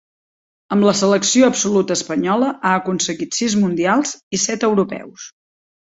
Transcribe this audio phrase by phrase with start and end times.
[0.75, 5.33] Amb la selecció absoluta espanyola, ha aconseguit sis mundials i set europeus.